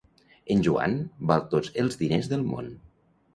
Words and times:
En 0.53 0.61
Joan 0.67 0.95
val 1.33 1.45
tots 1.51 1.69
els 1.83 1.99
diners 2.01 2.31
del 2.33 2.43
món. 2.55 2.73